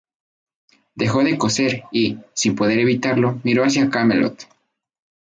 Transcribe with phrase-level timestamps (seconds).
[0.95, 4.47] Dejó de coser y, sin poder evitarlo, miró hacia Camelot.